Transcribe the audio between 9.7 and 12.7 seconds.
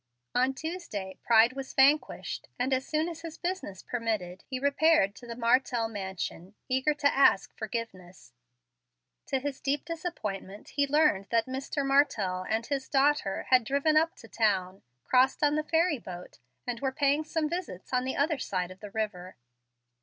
disappointment, he learned that Mr. Martell and